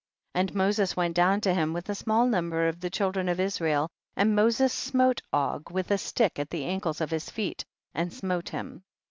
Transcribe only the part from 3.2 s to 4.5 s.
of Israel, and